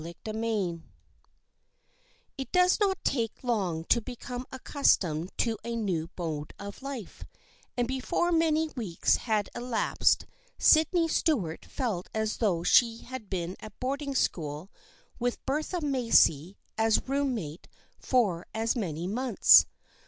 CHAPTER 0.03 0.33
V 0.33 0.81
IT 2.35 2.51
does 2.51 2.79
not 2.79 2.97
take 3.03 3.43
long 3.43 3.83
to 3.83 4.01
become 4.01 4.47
accustomed 4.51 5.29
to 5.37 5.59
a 5.63 5.75
new 5.75 6.09
mode 6.17 6.55
of 6.57 6.81
life, 6.81 7.23
and 7.77 7.87
before 7.87 8.31
many 8.31 8.69
weeks 8.69 9.17
had 9.17 9.51
elapsed 9.55 10.25
Sydney 10.57 11.07
Stuart 11.07 11.65
felt 11.65 12.09
as 12.15 12.37
though 12.37 12.63
she 12.63 13.03
had 13.03 13.29
been 13.29 13.55
at 13.59 13.79
boarding 13.79 14.15
school 14.15 14.71
with 15.19 15.45
Bertha 15.45 15.81
Macy 15.81 16.57
as 16.79 16.97
a 16.97 17.01
room 17.01 17.35
mate 17.35 17.67
for 17.99 18.47
as 18.55 18.75
many 18.75 19.05
months. 19.05 19.67